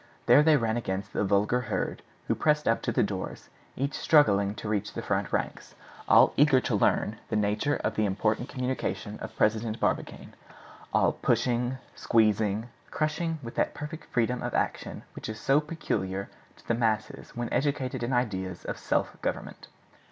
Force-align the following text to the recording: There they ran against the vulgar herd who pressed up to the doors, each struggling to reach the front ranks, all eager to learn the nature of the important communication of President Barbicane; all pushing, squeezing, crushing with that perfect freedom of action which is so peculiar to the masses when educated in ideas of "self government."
There 0.25 0.41
they 0.41 0.57
ran 0.57 0.77
against 0.77 1.13
the 1.13 1.23
vulgar 1.23 1.61
herd 1.61 2.01
who 2.27 2.33
pressed 2.33 2.67
up 2.67 2.81
to 2.81 2.91
the 2.91 3.03
doors, 3.03 3.49
each 3.75 3.93
struggling 3.93 4.55
to 4.55 4.67
reach 4.67 4.93
the 4.93 5.03
front 5.03 5.31
ranks, 5.31 5.75
all 6.09 6.33
eager 6.35 6.59
to 6.59 6.73
learn 6.75 7.17
the 7.29 7.35
nature 7.35 7.75
of 7.75 7.93
the 7.93 8.05
important 8.07 8.49
communication 8.49 9.19
of 9.19 9.35
President 9.35 9.79
Barbicane; 9.79 10.33
all 10.91 11.11
pushing, 11.11 11.77
squeezing, 11.93 12.69
crushing 12.89 13.37
with 13.43 13.53
that 13.53 13.75
perfect 13.75 14.05
freedom 14.11 14.41
of 14.41 14.55
action 14.55 15.03
which 15.13 15.29
is 15.29 15.39
so 15.39 15.59
peculiar 15.61 16.29
to 16.57 16.67
the 16.67 16.73
masses 16.73 17.35
when 17.35 17.53
educated 17.53 18.01
in 18.01 18.11
ideas 18.11 18.65
of 18.65 18.79
"self 18.79 19.21
government." 19.21 19.67